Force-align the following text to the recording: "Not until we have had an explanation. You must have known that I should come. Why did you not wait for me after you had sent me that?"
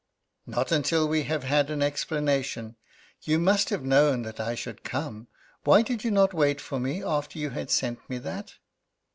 "Not 0.47 0.71
until 0.71 1.07
we 1.07 1.25
have 1.25 1.43
had 1.43 1.69
an 1.69 1.83
explanation. 1.83 2.75
You 3.21 3.37
must 3.37 3.69
have 3.69 3.83
known 3.83 4.23
that 4.23 4.39
I 4.39 4.55
should 4.55 4.83
come. 4.83 5.27
Why 5.63 5.83
did 5.83 6.03
you 6.03 6.09
not 6.09 6.33
wait 6.33 6.59
for 6.59 6.79
me 6.79 7.03
after 7.03 7.37
you 7.37 7.51
had 7.51 7.69
sent 7.69 8.09
me 8.09 8.17
that?" 8.17 8.55